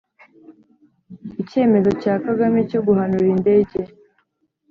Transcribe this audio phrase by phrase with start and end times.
[1.41, 3.79] icyemezo cya kagame cyo guhanura indege